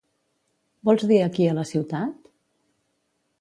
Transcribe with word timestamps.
Vols 0.89 1.05
dir 1.11 1.19
aquí 1.25 1.45
a 1.49 1.53
la 1.59 1.67
ciutat? 1.73 2.17